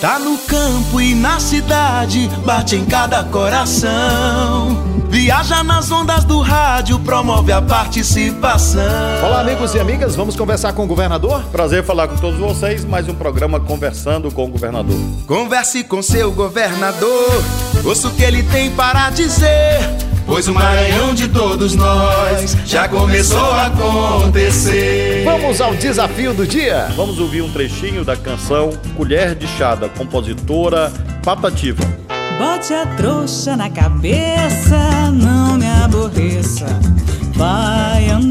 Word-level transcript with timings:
Tá 0.00 0.18
no 0.18 0.36
campo 0.36 1.00
e 1.00 1.14
na 1.14 1.40
cidade, 1.40 2.28
bate 2.44 2.76
em 2.76 2.84
cada 2.84 3.24
coração. 3.24 4.84
Viaja 5.08 5.64
nas 5.64 5.90
ondas 5.90 6.22
do 6.24 6.40
rádio, 6.40 6.98
promove 6.98 7.50
a 7.50 7.62
participação. 7.62 8.82
Olá, 9.24 9.40
amigos 9.40 9.74
e 9.74 9.80
amigas, 9.80 10.14
vamos 10.14 10.36
conversar 10.36 10.74
com 10.74 10.84
o 10.84 10.86
governador? 10.86 11.42
Prazer 11.44 11.82
falar 11.82 12.08
com 12.08 12.16
todos 12.16 12.38
vocês, 12.38 12.84
mais 12.84 13.08
um 13.08 13.14
programa 13.14 13.58
Conversando 13.58 14.30
com 14.30 14.44
o 14.44 14.48
Governador. 14.48 14.98
Converse 15.26 15.82
com 15.82 16.02
seu 16.02 16.30
governador, 16.30 17.42
ouça 17.82 18.08
o 18.08 18.10
que 18.10 18.22
ele 18.22 18.42
tem 18.42 18.70
para 18.72 19.08
dizer. 19.08 20.05
Pois 20.26 20.48
o 20.48 20.54
Maranhão 20.54 21.14
de 21.14 21.28
todos 21.28 21.76
nós 21.76 22.56
já 22.66 22.88
começou 22.88 23.52
a 23.52 23.66
acontecer. 23.66 25.22
Vamos 25.24 25.60
ao 25.60 25.72
desafio 25.74 26.34
do 26.34 26.44
dia. 26.44 26.88
Vamos 26.96 27.20
ouvir 27.20 27.42
um 27.42 27.50
trechinho 27.50 28.04
da 28.04 28.16
canção 28.16 28.70
Colher 28.96 29.36
de 29.36 29.46
Chá, 29.46 29.76
da 29.76 29.88
compositora 29.88 30.92
Patativa. 31.22 31.82
Bote 32.38 32.74
a 32.74 32.84
trouxa 32.96 33.56
na 33.56 33.70
cabeça, 33.70 35.10
não 35.12 35.56
me 35.56 35.66
aborreça, 35.66 36.66
vai 37.34 38.10
andar. 38.10 38.25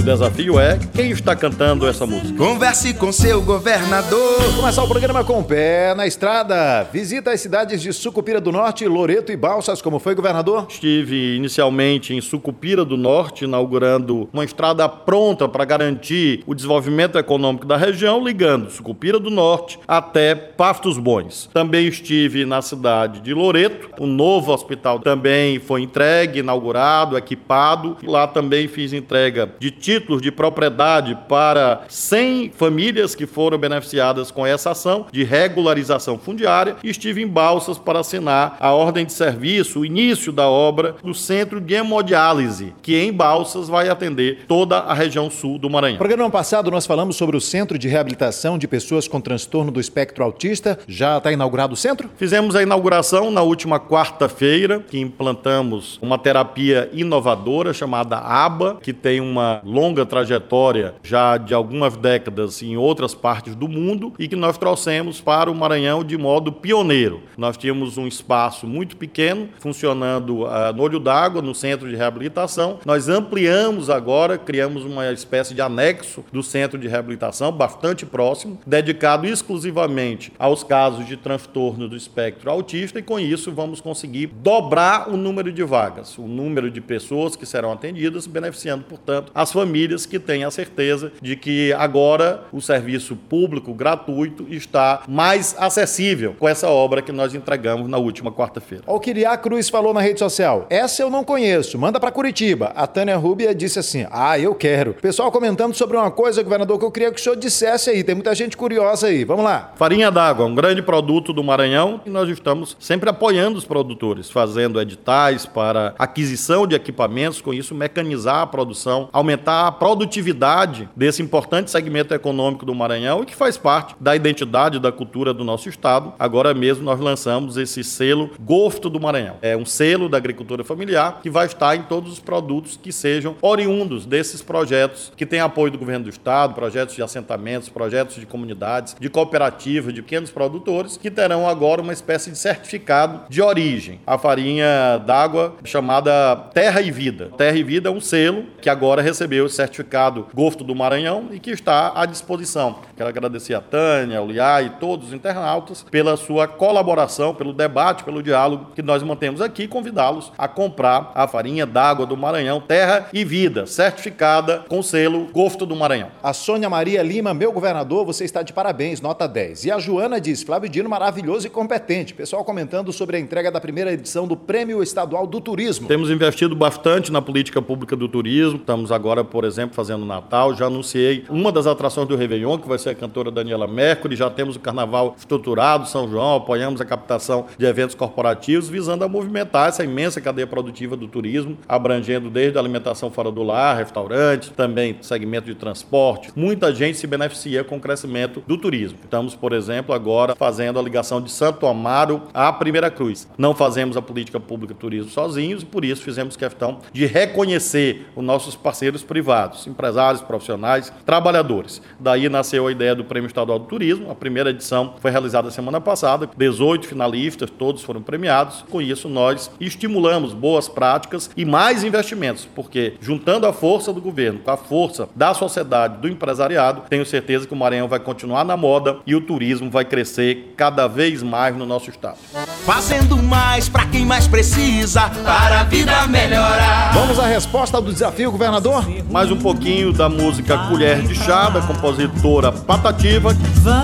O 0.00 0.02
desafio 0.02 0.58
é 0.58 0.78
quem 0.94 1.10
está 1.10 1.36
cantando 1.36 1.86
essa 1.86 2.06
música. 2.06 2.32
Converse 2.38 2.94
com 2.94 3.12
seu 3.12 3.42
governador. 3.42 4.40
Vamos 4.40 4.56
começar 4.56 4.82
o 4.82 4.88
programa 4.88 5.22
com 5.22 5.40
o 5.40 5.44
pé 5.44 5.94
na 5.94 6.06
estrada. 6.06 6.88
Visita 6.90 7.32
as 7.32 7.40
cidades 7.42 7.82
de 7.82 7.92
Sucupira 7.92 8.40
do 8.40 8.50
Norte, 8.50 8.88
Loreto 8.88 9.30
e 9.30 9.36
Balsas. 9.36 9.82
Como 9.82 9.98
foi, 9.98 10.14
governador? 10.14 10.66
Estive 10.70 11.36
inicialmente 11.36 12.14
em 12.14 12.20
Sucupira 12.22 12.82
do 12.82 12.96
Norte, 12.96 13.44
inaugurando 13.44 14.26
uma 14.32 14.42
estrada 14.42 14.88
pronta 14.88 15.46
para 15.46 15.66
garantir 15.66 16.42
o 16.46 16.54
desenvolvimento 16.54 17.18
econômico 17.18 17.66
da 17.66 17.76
região, 17.76 18.24
ligando 18.24 18.70
Sucupira 18.70 19.20
do 19.20 19.28
Norte 19.28 19.78
até 19.86 20.34
Pastos 20.34 20.96
Bons. 20.96 21.50
Também 21.52 21.86
estive 21.86 22.46
na 22.46 22.62
cidade 22.62 23.20
de 23.20 23.34
Loreto, 23.34 23.90
um 24.00 24.06
novo 24.06 24.50
hospital 24.50 24.98
também 24.98 25.58
foi 25.58 25.82
entregue, 25.82 26.38
inaugurado, 26.38 27.18
equipado. 27.18 27.98
Lá 28.02 28.26
também 28.26 28.66
fiz 28.66 28.94
entrega 28.94 29.50
de 29.58 29.70
títulos 29.90 30.22
de 30.22 30.30
propriedade 30.30 31.18
para 31.28 31.82
100 31.88 32.52
famílias 32.56 33.16
que 33.16 33.26
foram 33.26 33.58
beneficiadas 33.58 34.30
com 34.30 34.46
essa 34.46 34.70
ação 34.70 35.06
de 35.10 35.24
regularização 35.24 36.16
fundiária 36.16 36.76
e 36.84 36.90
estive 36.90 37.20
em 37.20 37.26
Balsas 37.26 37.76
para 37.76 37.98
assinar 37.98 38.56
a 38.60 38.72
ordem 38.72 39.04
de 39.04 39.12
serviço, 39.12 39.80
o 39.80 39.84
início 39.84 40.30
da 40.30 40.48
obra 40.48 40.94
do 41.02 41.12
Centro 41.12 41.60
de 41.60 41.74
Hemodiálise, 41.74 42.72
que 42.80 42.96
em 42.96 43.12
Balsas 43.12 43.68
vai 43.68 43.88
atender 43.88 44.44
toda 44.46 44.78
a 44.78 44.94
região 44.94 45.28
sul 45.28 45.58
do 45.58 45.68
Maranhão. 45.68 45.94
No 45.94 45.98
programa 45.98 46.30
passado 46.30 46.70
nós 46.70 46.86
falamos 46.86 47.16
sobre 47.16 47.36
o 47.36 47.40
Centro 47.40 47.76
de 47.76 47.88
Reabilitação 47.88 48.56
de 48.56 48.68
Pessoas 48.68 49.08
com 49.08 49.20
Transtorno 49.20 49.72
do 49.72 49.80
Espectro 49.80 50.22
Autista. 50.22 50.78
Já 50.86 51.18
está 51.18 51.32
inaugurado 51.32 51.74
o 51.74 51.76
centro? 51.76 52.08
Fizemos 52.16 52.54
a 52.54 52.62
inauguração 52.62 53.28
na 53.28 53.42
última 53.42 53.80
quarta-feira, 53.80 54.78
que 54.78 55.00
implantamos 55.00 55.98
uma 56.00 56.16
terapia 56.16 56.88
inovadora 56.92 57.72
chamada 57.72 58.18
ABA, 58.18 58.78
que 58.80 58.92
tem 58.92 59.20
uma 59.20 59.60
longa 59.64 59.79
trajetória 60.06 60.94
já 61.02 61.36
de 61.36 61.54
algumas 61.54 61.96
décadas 61.96 62.62
em 62.62 62.76
outras 62.76 63.14
partes 63.14 63.54
do 63.54 63.68
mundo 63.68 64.12
e 64.18 64.28
que 64.28 64.36
nós 64.36 64.58
trouxemos 64.58 65.20
para 65.20 65.50
o 65.50 65.54
Maranhão 65.54 66.04
de 66.04 66.16
modo 66.16 66.52
pioneiro. 66.52 67.22
Nós 67.36 67.56
tínhamos 67.56 67.96
um 67.96 68.06
espaço 68.06 68.66
muito 68.66 68.96
pequeno 68.96 69.48
funcionando 69.58 70.44
uh, 70.44 70.72
no 70.74 70.82
olho 70.82 70.98
d'água, 70.98 71.42
no 71.42 71.54
centro 71.54 71.88
de 71.88 71.96
reabilitação. 71.96 72.78
Nós 72.84 73.08
ampliamos 73.08 73.88
agora, 73.88 74.36
criamos 74.36 74.84
uma 74.84 75.10
espécie 75.12 75.54
de 75.54 75.62
anexo 75.62 76.24
do 76.32 76.42
centro 76.42 76.78
de 76.78 76.88
reabilitação, 76.88 77.50
bastante 77.50 78.04
próximo, 78.04 78.58
dedicado 78.66 79.26
exclusivamente 79.26 80.32
aos 80.38 80.62
casos 80.62 81.06
de 81.06 81.16
transtorno 81.16 81.88
do 81.88 81.96
espectro 81.96 82.50
autista 82.50 82.98
e 82.98 83.02
com 83.02 83.18
isso 83.18 83.52
vamos 83.52 83.80
conseguir 83.80 84.26
dobrar 84.26 85.08
o 85.08 85.16
número 85.16 85.52
de 85.52 85.62
vagas, 85.62 86.18
o 86.18 86.22
número 86.22 86.70
de 86.70 86.80
pessoas 86.80 87.36
que 87.36 87.46
serão 87.46 87.72
atendidas, 87.72 88.26
beneficiando, 88.26 88.84
portanto, 88.84 89.32
as 89.34 89.52
famílias 89.52 89.69
que 90.06 90.18
têm 90.18 90.44
a 90.44 90.50
certeza 90.50 91.12
de 91.20 91.36
que 91.36 91.72
agora 91.74 92.44
o 92.52 92.60
serviço 92.60 93.16
público 93.16 93.72
gratuito 93.72 94.46
está 94.50 95.02
mais 95.08 95.54
acessível 95.58 96.34
com 96.38 96.48
essa 96.48 96.68
obra 96.68 97.02
que 97.02 97.12
nós 97.12 97.34
entregamos 97.34 97.88
na 97.88 97.98
última 97.98 98.32
quarta-feira. 98.32 98.84
O 98.86 99.00
Kiriá 99.00 99.36
Cruz 99.36 99.68
falou 99.68 99.94
na 99.94 100.00
rede 100.00 100.18
social: 100.18 100.66
essa 100.68 101.02
eu 101.02 101.10
não 101.10 101.24
conheço, 101.24 101.78
manda 101.78 102.00
para 102.00 102.10
Curitiba. 102.10 102.72
A 102.74 102.86
Tânia 102.86 103.16
Rubia 103.16 103.54
disse 103.54 103.78
assim: 103.78 104.06
ah, 104.10 104.38
eu 104.38 104.54
quero. 104.54 104.94
Pessoal 104.94 105.30
comentando 105.30 105.74
sobre 105.74 105.96
uma 105.96 106.10
coisa, 106.10 106.42
governador, 106.42 106.78
que 106.78 106.84
eu 106.84 106.90
queria 106.90 107.12
que 107.12 107.20
o 107.20 107.22
senhor 107.22 107.36
dissesse 107.36 107.90
aí. 107.90 108.02
Tem 108.02 108.14
muita 108.14 108.34
gente 108.34 108.56
curiosa 108.56 109.06
aí. 109.06 109.24
Vamos 109.24 109.44
lá. 109.44 109.72
Farinha 109.76 110.10
d'água, 110.10 110.46
um 110.46 110.54
grande 110.54 110.82
produto 110.82 111.32
do 111.32 111.42
Maranhão 111.42 112.00
e 112.04 112.10
nós 112.10 112.28
estamos 112.28 112.76
sempre 112.78 113.08
apoiando 113.08 113.58
os 113.58 113.64
produtores, 113.64 114.30
fazendo 114.30 114.80
editais 114.80 115.46
para 115.46 115.94
aquisição 115.98 116.66
de 116.66 116.74
equipamentos, 116.74 117.40
com 117.40 117.52
isso 117.52 117.74
mecanizar 117.74 118.42
a 118.42 118.46
produção, 118.46 119.08
aumentar 119.12 119.59
a 119.66 119.72
produtividade 119.72 120.88
desse 120.96 121.22
importante 121.22 121.70
segmento 121.70 122.14
econômico 122.14 122.64
do 122.64 122.74
Maranhão 122.74 123.22
e 123.22 123.26
que 123.26 123.34
faz 123.34 123.58
parte 123.58 123.94
da 124.00 124.16
identidade 124.16 124.78
da 124.78 124.90
cultura 124.90 125.34
do 125.34 125.44
nosso 125.44 125.68
estado. 125.68 126.14
Agora 126.18 126.54
mesmo 126.54 126.82
nós 126.82 126.98
lançamos 126.98 127.58
esse 127.58 127.84
selo 127.84 128.30
Gosto 128.40 128.88
do 128.88 128.98
Maranhão. 128.98 129.36
É 129.42 129.54
um 129.54 129.66
selo 129.66 130.08
da 130.08 130.16
agricultura 130.16 130.64
familiar 130.64 131.20
que 131.22 131.28
vai 131.28 131.44
estar 131.44 131.76
em 131.76 131.82
todos 131.82 132.10
os 132.10 132.18
produtos 132.18 132.78
que 132.82 132.90
sejam 132.90 133.36
oriundos 133.42 134.06
desses 134.06 134.40
projetos 134.40 135.12
que 135.14 135.26
têm 135.26 135.40
apoio 135.40 135.70
do 135.70 135.78
governo 135.78 136.04
do 136.04 136.10
estado, 136.10 136.54
projetos 136.54 136.94
de 136.94 137.02
assentamentos, 137.02 137.68
projetos 137.68 138.16
de 138.16 138.24
comunidades, 138.24 138.96
de 138.98 139.10
cooperativas, 139.10 139.92
de 139.92 140.00
pequenos 140.00 140.30
produtores 140.30 140.96
que 140.96 141.10
terão 141.10 141.46
agora 141.46 141.82
uma 141.82 141.92
espécie 141.92 142.30
de 142.30 142.38
certificado 142.38 143.22
de 143.28 143.42
origem. 143.42 144.00
A 144.06 144.16
farinha 144.16 144.96
d'água 145.04 145.56
chamada 145.64 146.34
Terra 146.54 146.80
e 146.80 146.90
Vida. 146.90 147.30
Terra 147.36 147.56
e 147.56 147.62
Vida 147.62 147.90
é 147.90 147.92
um 147.92 148.00
selo 148.00 148.44
que 148.62 148.70
agora 148.70 149.02
recebeu 149.02 149.49
certificado 149.50 150.26
Gosto 150.34 150.64
do 150.64 150.74
Maranhão 150.74 151.28
e 151.32 151.38
que 151.38 151.50
está 151.50 151.92
à 151.94 152.06
disposição. 152.06 152.76
Quero 152.96 153.08
agradecer 153.08 153.54
a 153.54 153.60
Tânia, 153.60 154.18
ao 154.18 154.26
Liá 154.26 154.62
e 154.62 154.70
todos 154.70 155.08
os 155.08 155.12
internautas 155.12 155.84
pela 155.90 156.16
sua 156.16 156.46
colaboração, 156.46 157.34
pelo 157.34 157.52
debate, 157.52 158.04
pelo 158.04 158.22
diálogo 158.22 158.72
que 158.74 158.82
nós 158.82 159.02
mantemos 159.02 159.40
aqui 159.40 159.66
convidá-los 159.66 160.32
a 160.36 160.48
comprar 160.48 161.12
a 161.14 161.26
farinha 161.26 161.66
d'água 161.66 162.06
do 162.06 162.16
Maranhão, 162.16 162.60
Terra 162.60 163.08
e 163.12 163.24
Vida, 163.24 163.66
certificada 163.66 164.64
com 164.68 164.82
selo 164.82 165.28
Gosto 165.32 165.66
do 165.66 165.76
Maranhão. 165.76 166.10
A 166.22 166.32
Sônia 166.32 166.68
Maria 166.68 167.02
Lima, 167.02 167.32
meu 167.34 167.52
governador, 167.52 168.04
você 168.04 168.24
está 168.24 168.42
de 168.42 168.52
parabéns, 168.52 169.00
nota 169.00 169.26
10. 169.26 169.64
E 169.64 169.70
a 169.70 169.78
Joana 169.78 170.20
diz, 170.20 170.42
Flávio 170.42 170.68
Dino 170.68 170.88
maravilhoso 170.88 171.46
e 171.46 171.50
competente. 171.50 172.14
Pessoal 172.14 172.44
comentando 172.44 172.92
sobre 172.92 173.16
a 173.16 173.20
entrega 173.20 173.50
da 173.50 173.60
primeira 173.60 173.92
edição 173.92 174.26
do 174.26 174.36
Prêmio 174.36 174.82
Estadual 174.82 175.26
do 175.26 175.40
Turismo. 175.40 175.88
Temos 175.88 176.10
investido 176.10 176.54
bastante 176.54 177.12
na 177.12 177.22
política 177.22 177.62
pública 177.62 177.96
do 177.96 178.08
turismo. 178.08 178.56
Estamos 178.56 178.92
agora, 178.92 179.24
por 179.24 179.39
exemplo, 179.44 179.74
fazendo 179.74 180.04
Natal. 180.04 180.54
Já 180.54 180.66
anunciei 180.66 181.24
uma 181.28 181.52
das 181.52 181.66
atrações 181.66 182.08
do 182.08 182.16
Réveillon, 182.16 182.58
que 182.58 182.68
vai 182.68 182.78
ser 182.78 182.90
a 182.90 182.94
cantora 182.94 183.30
Daniela 183.30 183.66
Mercury. 183.66 184.16
Já 184.16 184.30
temos 184.30 184.56
o 184.56 184.60
Carnaval 184.60 185.14
estruturado, 185.18 185.88
São 185.88 186.08
João. 186.08 186.36
Apoiamos 186.36 186.80
a 186.80 186.84
captação 186.84 187.46
de 187.56 187.66
eventos 187.66 187.94
corporativos, 187.94 188.68
visando 188.68 189.04
a 189.04 189.08
movimentar 189.08 189.68
essa 189.68 189.84
imensa 189.84 190.20
cadeia 190.20 190.46
produtiva 190.46 190.96
do 190.96 191.08
turismo, 191.08 191.56
abrangendo 191.68 192.30
desde 192.30 192.58
a 192.58 192.60
alimentação 192.60 193.10
fora 193.10 193.30
do 193.30 193.42
lar, 193.42 193.76
restaurantes, 193.76 194.50
também 194.50 194.96
segmento 195.00 195.46
de 195.46 195.54
transporte. 195.54 196.30
Muita 196.34 196.74
gente 196.74 196.98
se 196.98 197.06
beneficia 197.06 197.64
com 197.64 197.76
o 197.76 197.80
crescimento 197.80 198.42
do 198.46 198.56
turismo. 198.56 198.98
Estamos, 199.02 199.34
por 199.34 199.52
exemplo, 199.52 199.94
agora 199.94 200.34
fazendo 200.36 200.78
a 200.78 200.82
ligação 200.82 201.20
de 201.20 201.30
Santo 201.30 201.66
Amaro 201.66 202.22
à 202.32 202.52
Primeira 202.52 202.90
Cruz. 202.90 203.28
Não 203.36 203.54
fazemos 203.54 203.96
a 203.96 204.02
política 204.02 204.40
pública 204.40 204.74
turismo 204.74 205.10
sozinhos 205.10 205.62
e 205.62 205.66
por 205.66 205.84
isso 205.84 206.02
fizemos 206.02 206.36
questão 206.36 206.78
de 206.92 207.06
reconhecer 207.06 208.06
os 208.16 208.24
nossos 208.24 208.56
parceiros 208.56 209.02
privados, 209.02 209.29
empresários, 209.66 210.22
profissionais, 210.22 210.92
trabalhadores. 211.04 211.80
Daí 211.98 212.28
nasceu 212.28 212.66
a 212.66 212.72
ideia 212.72 212.94
do 212.94 213.04
Prêmio 213.04 213.26
Estadual 213.26 213.58
do 213.58 213.66
Turismo. 213.66 214.10
A 214.10 214.14
primeira 214.14 214.50
edição 214.50 214.94
foi 215.00 215.10
realizada 215.10 215.50
semana 215.50 215.80
passada, 215.80 216.28
18 216.36 216.86
finalistas, 216.86 217.50
todos 217.50 217.82
foram 217.82 218.02
premiados. 218.02 218.64
Com 218.70 218.80
isso, 218.80 219.08
nós 219.08 219.50
estimulamos 219.60 220.32
boas 220.32 220.68
práticas 220.68 221.30
e 221.36 221.44
mais 221.44 221.84
investimentos, 221.84 222.46
porque 222.54 222.94
juntando 223.00 223.46
a 223.46 223.52
força 223.52 223.92
do 223.92 224.00
governo 224.00 224.40
com 224.40 224.50
a 224.50 224.56
força 224.56 225.08
da 225.14 225.34
sociedade, 225.34 225.98
do 225.98 226.08
empresariado, 226.08 226.82
tenho 226.88 227.04
certeza 227.06 227.46
que 227.46 227.52
o 227.52 227.56
Maranhão 227.56 227.88
vai 227.88 228.00
continuar 228.00 228.44
na 228.44 228.56
moda 228.56 228.98
e 229.06 229.14
o 229.14 229.20
turismo 229.20 229.70
vai 229.70 229.84
crescer 229.84 230.54
cada 230.56 230.86
vez 230.86 231.22
mais 231.22 231.56
no 231.56 231.66
nosso 231.66 231.90
estado. 231.90 232.18
Fazendo 232.64 233.16
mais 233.22 233.68
para 233.68 233.86
quem 233.86 234.04
mais 234.04 234.26
precisa, 234.26 235.10
para 235.24 235.60
a 235.60 235.64
vida 235.64 236.06
melhorar. 236.06 236.92
Vamos 236.92 237.18
à 237.18 237.26
resposta 237.26 237.80
do 237.80 237.92
desafio, 237.92 238.30
governador? 238.30 238.84
Mais 239.10 239.30
um 239.30 239.36
pouquinho 239.36 239.92
da 239.92 240.08
música 240.08 240.56
Colher 240.68 241.02
de 241.02 241.14
Chá, 241.14 241.48
da 241.48 241.60
compositora 241.62 242.52
Patativa. 242.52 243.34
Vá 243.56 243.82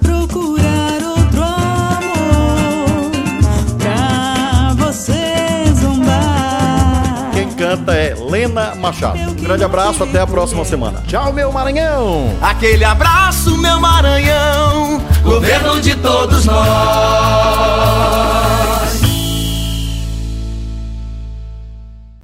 procurar 0.00 1.02
outro 1.16 1.42
amor 1.42 3.10
pra 3.78 4.74
você 4.78 5.64
zombar. 5.80 7.30
Quem 7.34 7.50
canta 7.50 7.92
é 7.92 8.12
Helena 8.12 8.74
Machado. 8.76 9.18
Um 9.18 9.34
grande 9.34 9.64
abraço, 9.64 10.04
até 10.04 10.20
a 10.20 10.26
próxima 10.26 10.64
semana. 10.64 11.02
Tchau, 11.06 11.32
meu 11.32 11.52
Maranhão! 11.52 12.34
Aquele 12.40 12.84
abraço, 12.84 13.58
meu 13.58 13.80
Maranhão, 13.80 15.02
governo 15.22 15.80
de 15.80 15.94
todos 15.96 16.44
nós. 16.46 17.71